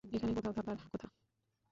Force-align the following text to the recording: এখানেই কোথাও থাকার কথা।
এখানেই 0.03 0.35
কোথাও 0.37 0.53
থাকার 0.57 0.77
কথা। 0.85 1.07